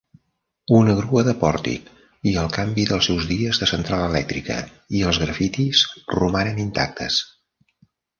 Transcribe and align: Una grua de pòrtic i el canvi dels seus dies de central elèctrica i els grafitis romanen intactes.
Una 0.75 0.93
grua 0.99 1.23
de 1.25 1.33
pòrtic 1.41 1.89
i 2.31 2.33
el 2.43 2.47
canvi 2.55 2.85
dels 2.91 3.09
seus 3.11 3.27
dies 3.31 3.59
de 3.63 3.67
central 3.73 4.05
elèctrica 4.05 4.57
i 5.01 5.03
els 5.11 5.21
grafitis 5.25 5.83
romanen 6.15 6.63
intactes. 6.65 7.21